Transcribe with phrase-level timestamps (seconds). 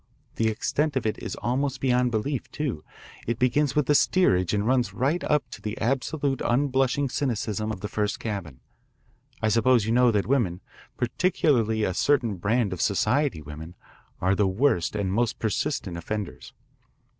[0.37, 2.83] The extent of it is almost beyond belief, too.
[3.27, 7.81] It begins with the steerage and runs right up to the absolute unblushing cynicism of
[7.81, 8.61] the first cabin.
[9.43, 10.61] I suppose you know that women,
[10.97, 13.75] particularly a certain brand of society women,
[14.19, 16.51] are the worst and most persistent offenders.